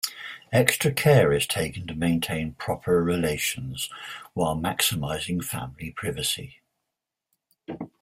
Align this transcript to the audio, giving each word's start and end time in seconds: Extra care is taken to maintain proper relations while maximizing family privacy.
Extra 0.51 0.91
care 0.91 1.31
is 1.31 1.45
taken 1.45 1.85
to 1.85 1.93
maintain 1.93 2.53
proper 2.55 3.03
relations 3.03 3.87
while 4.33 4.55
maximizing 4.57 5.43
family 5.45 5.91
privacy. 5.91 6.59